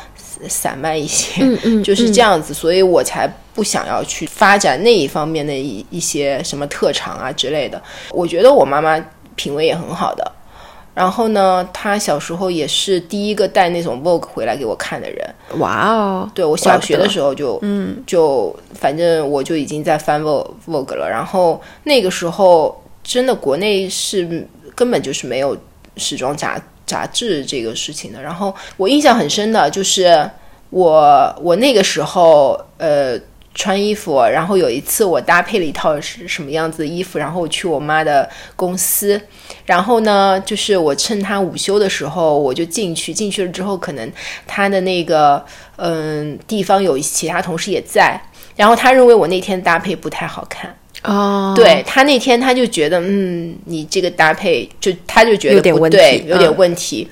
[0.49, 7.81] 散漫一些，嗯嗯，就是这样子，所以我才不想要去发展那一方面的一一些什么特长啊之类的。
[8.11, 9.03] 我觉得我妈妈
[9.37, 10.33] 品味也很好的，
[10.98, 15.34] 然后呢，他小时候也是第一个带那种 Vogue 回来给我看的人。
[15.61, 21.08] 哇哦，对我小学的时候，候就，嗯，就反正我就已经在翻 Vogue Vogue 了。
[21.08, 25.56] 然后那个时候真的国内是根本就是没有
[25.96, 28.20] 时装杂杂志这个事情的。
[28.20, 30.28] 然后我印象很深的就是
[30.70, 33.16] 我我那个时候呃
[33.59, 39.21] 穿衣服，然后有一次我搭配了一套是什么样子的衣服，然后我去我妈的公司，
[39.66, 44.12] 然后呢，就是我趁她午休的时候我就进去，进去了之后可能
[44.47, 45.44] 她的那个
[45.75, 48.21] 嗯地方有其他同事也在。
[48.55, 57.09] 然后她认为我那天搭配不太好看，哦，对他那天他就觉得，嗯，你这个搭配就他就觉得有点问不对，题有点嗯问题，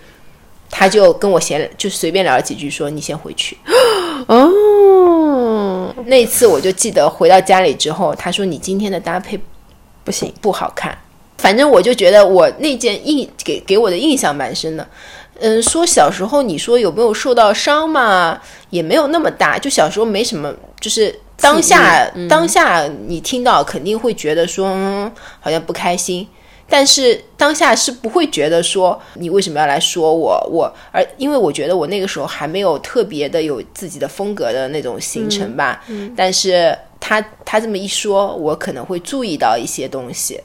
[0.71, 3.57] 他就跟我闲就随便聊了几句，说你先回去。
[4.27, 4.51] 哦，
[6.05, 9.41] 那次我就记得回到家里之后，他说你今天的搭配
[10.05, 10.97] 不行，不好看。
[11.39, 14.87] 反正我就觉得我那件印给给我的印象蛮深的。
[15.39, 26.27] 嗯，说小时候你说有没有受到伤嘛，也没有那么大，就小时候没什么，就是当下、当下你听到肯定会觉得说、嗯、好像不开心，
[26.69, 35.85] 但是当下是不会觉得说你为什么要来说我我，而因为我觉得我那个时候还没有特别的有自己的风格的那种形成吧，
[36.17, 40.41] 但是他他这么一说，我可能会注意到一些东西。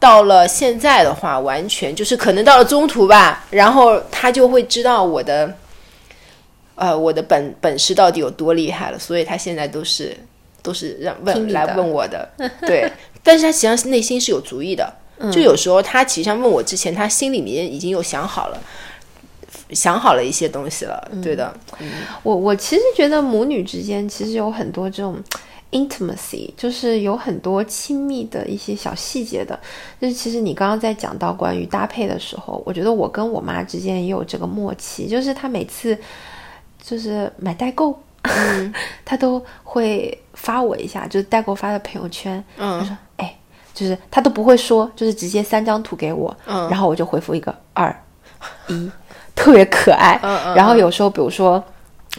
[0.00, 5.50] 到了现在的话，完全就是可能到了中途吧，然后他就会知道我的，
[6.74, 10.14] 呃，我的本本事到底有多厉害了，所以他现在都是
[10.62, 12.28] 都是让问来问我的，
[12.66, 12.90] 对，
[13.22, 14.92] 但是他实际上内心是有主意的，
[15.32, 18.60] 就有时候他其实上问我之前，他心里面已经有想好了。
[19.70, 21.52] 想好了一些东西了，对的。
[22.22, 25.16] 我我其实觉得母女之间其实有很多这种
[25.72, 29.58] intimacy，就是有很多亲密的一些小细节的。
[29.98, 35.98] 就是其实你刚刚在讲到关于搭配的时候，我觉得我跟我妈之间也有这个默契，就是她每次
[36.80, 37.98] 就是买代购，
[39.04, 42.98] 她都会发我一下，就是代购发的朋友圈，她说哎，
[43.74, 47.94] 就是他都不会说，就是直接三张图给我，然后我就回复一个二
[48.68, 48.90] 一。
[49.34, 50.18] 特别可爱，
[50.54, 51.62] 然后有时候，比如说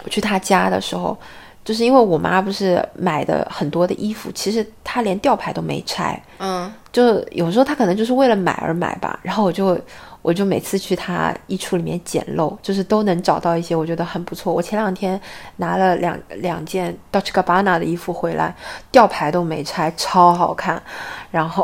[0.03, 1.17] 我去他家的时候，
[1.63, 9.79] 就是因为我妈不是买的很多的衣服，其实她连吊牌都没拆，嗯，就有时候她可能就是为了买而买吧，然后我就。
[10.25, 14.51] 我就每次去他衣橱里面捡漏，就是都能找到一些我觉得很不错。
[14.51, 15.21] 我前两天
[15.57, 18.55] 拿了两两件 Dolce Gabbana 的衣服回来，
[18.91, 20.81] 吊牌都没拆，超好看。
[21.29, 21.63] 然后，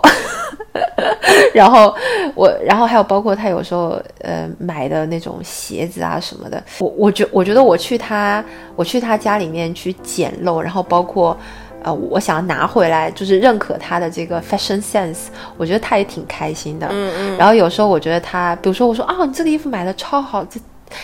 [1.56, 1.92] 然后
[2.36, 8.46] 我，然后还有包括他有时候呃买的那种鞋子啊什么的，我我觉我觉得我去他
[8.76, 11.36] 我去他家里面去捡漏，然后包括。
[11.84, 16.88] 呃，我想拿回来，就是认可他的这个 fashion sense，我觉得他也挺开心的。
[16.92, 17.38] 嗯嗯。
[17.38, 20.60] 然后有时候我觉得他，比如说我说啊，你这个衣服买的超好，这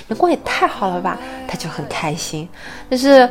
[0.09, 2.47] 眼光也太好了吧，他就很开心。
[2.89, 3.27] 但是，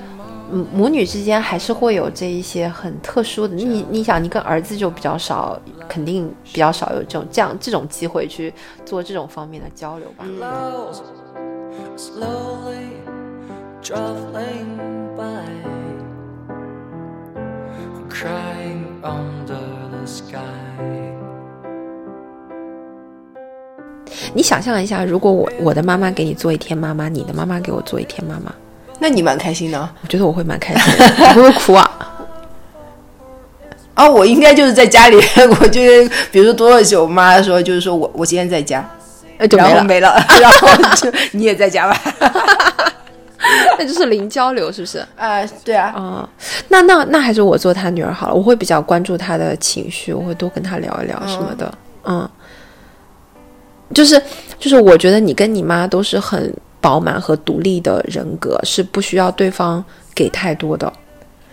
[0.72, 3.54] 母女之间还是会有这一些很特殊的。
[3.54, 8.54] 你你想，你跟儿子就比较少，肯定比较少有这种这样这种机会去
[8.84, 10.24] 做这种方面的交流吧。
[24.34, 28.52] 你想象一下，如果我我的妈妈给你做一天妈妈，你的妈妈给我做一天妈妈，
[28.98, 29.88] 那你蛮开心的。
[30.02, 31.90] 我觉得我会蛮开心，的， 不会哭啊。
[33.94, 35.16] 啊，我应该就是在家里，
[35.60, 35.80] 我就
[36.30, 38.86] 比如说多少久，我妈说就是说我我今天在家，
[39.38, 41.98] 然后没了， 然后就你也在家吧。
[43.78, 45.04] 那就是零交流，是不是？
[45.16, 45.88] 啊， 对啊。
[45.88, 46.28] 啊，
[46.68, 48.34] 那那那还是我做他女儿好了。
[48.34, 51.72] 我会比较关注他的情绪，我会多跟他聊一聊什么的。
[52.04, 52.28] 嗯，
[53.94, 54.20] 就是
[54.58, 59.84] 就是，我觉得你跟你妈都是很饱满和独立的人格，是不需要对方
[60.14, 60.92] 给太多的，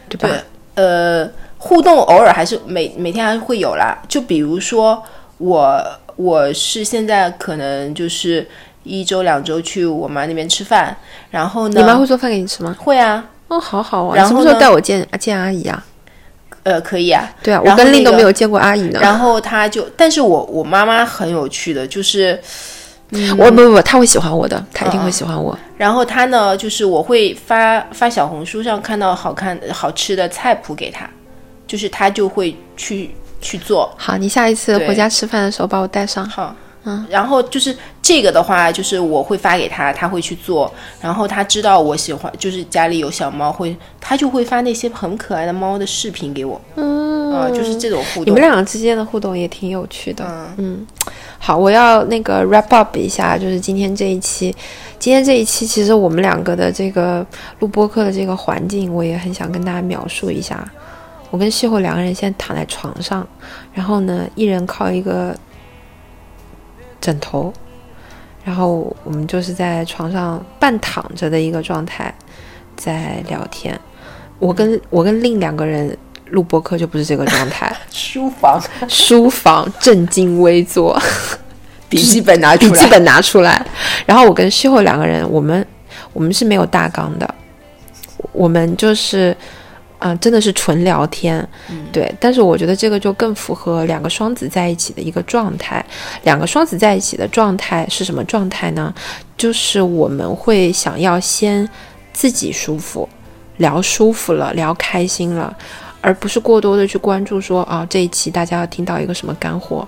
[0.10, 0.30] 对吧？
[0.76, 3.98] 呃，互动偶尔还是每每天还是会有啦。
[4.08, 5.02] 就比如说
[5.38, 5.84] 我，
[6.16, 8.48] 我是现在可能就是。
[8.84, 10.96] 一周两周去我妈那边吃饭，
[11.32, 11.82] 然后呢？
[11.82, 12.76] 你妈会做饭给你吃吗？
[12.80, 13.24] 会啊。
[13.48, 14.16] 哦，好好啊。
[14.16, 15.84] 然后什么时候带我见见阿姨啊？
[16.64, 17.30] 呃，可以啊。
[17.42, 19.00] 对啊，我跟令都没有见过阿姨呢。
[19.02, 22.40] 然后她就，但是我我妈妈很有趣的，就是，
[23.38, 25.58] 我不不不，他会喜欢我的，她一定会喜欢我。
[25.78, 31.08] 然后她呢，就是我会发发小红书上看到好看好吃的菜谱给她，
[31.68, 33.94] 就是她就会去去做。
[33.98, 36.28] 好，你下一次回家吃饭的时候把我带上。
[36.28, 36.56] 好。
[36.86, 40.70] 嗯，然后就是这个的话，就是我会发给他，他会去做。
[41.02, 46.60] 然后他知道我喜欢，就是家里有小猫，会他就会发那些很可爱的猫的视频给我。
[46.76, 48.26] 嗯，啊，就是这种互动。
[48.26, 50.26] 你们两个之间的互动也挺有趣的。
[50.58, 50.86] 嗯，
[51.40, 54.54] 好，我要那个 wrap up 一下，就是今天这一期，
[55.00, 57.26] 今天这一期其实我们两个的这个
[57.60, 60.70] 录播课的这个环境，我也很想跟大家描述一下。
[61.32, 63.26] 我跟西后两个人现在躺在床上，
[63.74, 65.34] 然后呢，一人靠一个。
[67.02, 67.52] 枕头，
[68.44, 72.14] 然后我们就是在床上半躺着的一个状态，
[72.76, 73.80] 在聊天。
[74.40, 75.98] 我跟我跟另两个人
[76.32, 77.74] 录播课就不是这个状态。
[77.90, 81.02] 书房，书房正襟危坐，
[81.88, 83.66] 笔记本拿笔记本拿出来。
[84.06, 85.66] 然后我跟西后两个人，我们
[86.12, 87.36] 我们是没有大纲的，
[88.32, 89.36] 我们就是。
[90.06, 91.48] 嗯，真的是纯聊天，
[91.94, 92.14] 对。
[92.20, 95.84] 但是我觉得这个就更符合两个双子在一起的一个状态。
[96.24, 98.94] 两个双子在一起的状态是什么状态呢？
[99.38, 101.68] 就是我们会想要先
[102.12, 103.08] 自己舒服，
[103.58, 105.56] 聊舒服了，聊开心了，
[106.02, 109.88] 而不是过多的去关注说啊，这一期大家要听到一个什么干货，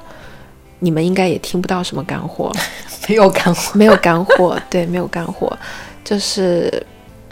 [0.79, 2.49] 你们应该也听不到什么干货，
[3.09, 5.57] 没有干货，没有干货，对，没有干货，
[6.05, 6.81] 就是。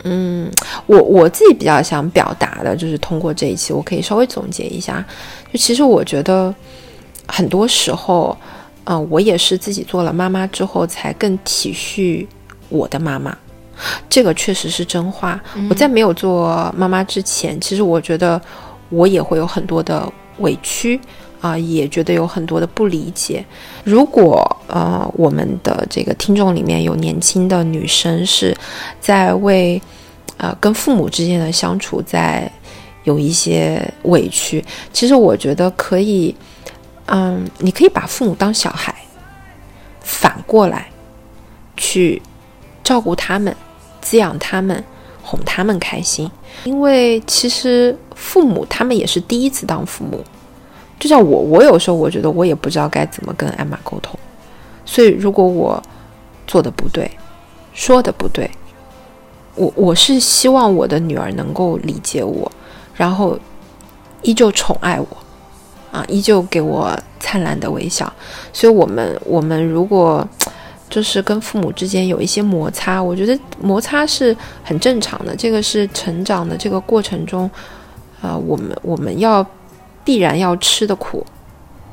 [0.04, 0.52] 嗯，
[0.86, 5.04] 我我自己比较想表达的就是通过这一期，我可以稍微总结一下。
[5.52, 6.54] 就其实我觉得
[7.28, 8.38] 很多时候，
[8.84, 12.28] 嗯，我也是自己做了妈妈之后，才更体恤
[12.70, 13.36] 我的妈妈。
[14.10, 15.42] 这个确实是真话。
[15.70, 18.40] 我在没有做妈妈之前，其实我觉得
[18.90, 20.08] 我也会有很多的
[20.40, 21.00] 委屈
[21.44, 23.44] 啊，也觉得有很多的不理解。
[23.84, 28.56] 如果呃，我们的这个听众里面有年轻的女生是
[29.02, 29.82] 在为
[30.38, 32.50] 呃跟父母之间的相处在
[33.04, 34.64] 有一些委屈，
[34.94, 36.34] 其实我觉得可以，
[37.08, 38.96] 嗯，你可以把父母当小孩，
[40.00, 40.88] 反过来
[41.76, 42.22] 去
[42.86, 43.54] 照顾他们，
[44.00, 44.82] 滋养他们，
[45.22, 46.32] 哄他们开心。
[46.64, 50.24] 因为其实父母他们也是第一次当父母。
[51.00, 54.18] 就像我，我有时候我觉得我也不知道该怎么跟艾玛沟通，
[54.86, 55.82] 所以如果我
[56.48, 57.12] 做的不对，
[57.74, 58.50] 说的不对，
[59.56, 62.50] 我我是希望我的女儿能够理解我，
[62.96, 63.38] 然后
[64.22, 65.08] 依旧宠爱我，
[65.92, 68.12] 啊，依旧给我灿烂的微笑。
[68.54, 70.26] 所以，我们我们如果
[70.90, 74.34] 就是跟父母之间有一些摩擦，我觉得摩擦是
[74.64, 77.50] 很正常的，这个是成长的这个过程中，
[78.22, 79.46] 啊，我们我们要。
[80.04, 81.26] 必然要吃的苦，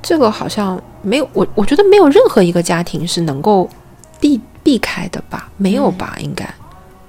[0.02, 3.68] 这个好像没有我，我觉得没有任何一个家庭是能够
[4.18, 5.50] 避避开的吧？
[5.56, 6.16] 没有吧？
[6.20, 6.48] 应该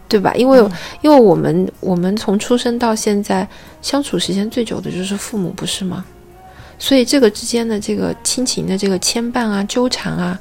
[0.08, 0.34] 对吧？
[0.36, 0.60] 因为
[1.02, 3.47] 因为我们我们从出生到现在
[3.82, 6.04] 相处时间最久的就是父母，不是吗？
[6.78, 10.38] 所以这个之间的这个亲情的这个牵绊啊、纠缠啊，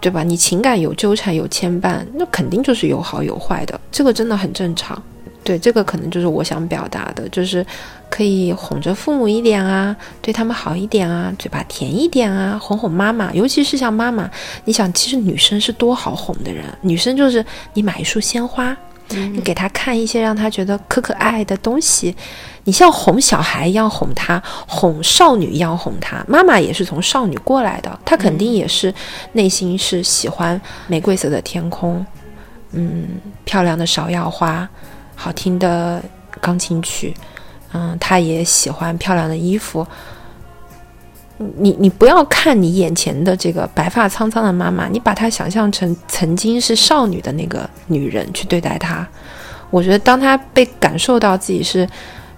[0.00, 0.22] 对吧？
[0.22, 5.00] 你情感有纠缠有牵绊，那肯定就是有好有坏的，这个真的很正常。
[5.44, 7.66] 对，这个可能就是我想表达的，就是
[8.08, 14.30] 可以哄着父母一点啊，对他们好一点啊，嘴巴甜一点啊，哄哄妈妈，尤其是像妈妈，
[14.64, 18.76] 你想，其实女生是多好哄的人，女生就是你买一束鲜花，
[19.08, 22.14] 你给她看一些让她觉得可可爱的东西，
[22.64, 26.24] 你像哄小孩一样哄她，哄少女一样哄她。
[26.28, 28.94] 妈妈也是从少女过来的，她肯定也是
[29.32, 32.06] 内心是喜欢玫瑰色的天空，
[32.70, 33.08] 嗯，
[33.44, 34.68] 漂亮的芍药花。
[35.22, 36.02] 好听的
[36.40, 37.14] 钢琴曲，
[37.72, 39.86] 嗯，他也喜欢漂亮的衣服。
[41.58, 49.06] 你你不要看你眼前的这个白发苍苍的妈妈，你把她想象成曾经是少女的那个女人去对待她。
[49.70, 51.88] 我觉得，当她被感受到自己是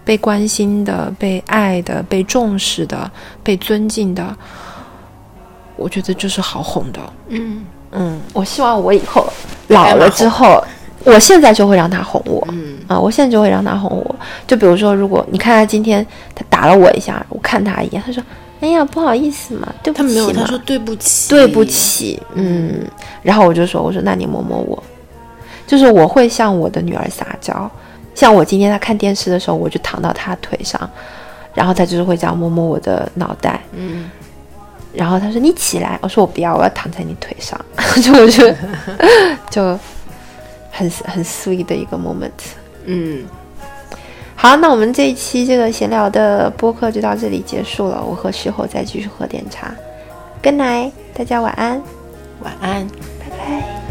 [0.04, 3.10] 被关心的、被爱的、被重视的、
[3.42, 4.36] 被尊敬的，
[5.76, 7.00] 我觉得就是好哄的。
[7.28, 9.26] 嗯嗯，我希望我以后
[9.68, 10.62] 老了之后。
[11.04, 14.16] 我现在就会让他哄我，嗯啊，我现在就会让他哄我。
[14.46, 18.22] 就比如说，如果你看他今天他打了我一下，我看他一眼，他说
[18.60, 22.86] ：“哎呀，不好意思嘛，对不起。”他没有，他说对不起，对不起，嗯。
[23.22, 24.82] 然后我就说：“我说那你摸摸我。”
[25.66, 27.70] 就是我会向我的女儿撒娇，
[28.14, 30.78] 像我今天他看电视的时候，我就躺到他腿上，
[31.54, 34.10] 然后他就是会这样摸摸我的脑袋，嗯。
[34.94, 37.60] 然后他说：“你起来。”我说：“我不要，我要躺在你腿上。”
[38.02, 38.54] 就我 就
[39.50, 39.78] 就。
[40.76, 42.30] 很很 sweet 的一个 moment，
[42.84, 43.24] 嗯，
[44.34, 48.04] 好，那我们这一期这个闲聊的播客就到这里结束了。
[48.04, 49.72] 我和石猴再继续喝点茶
[50.42, 51.80] ，Good night，大家晚安，
[52.42, 53.83] 晚安。